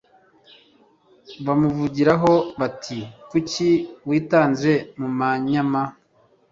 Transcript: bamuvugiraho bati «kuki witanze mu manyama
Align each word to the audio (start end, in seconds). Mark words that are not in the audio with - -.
bamuvugiraho 1.45 2.33
bati 2.59 2.99
«kuki 3.29 3.69
witanze 4.09 4.71
mu 4.99 5.09
manyama 5.17 5.81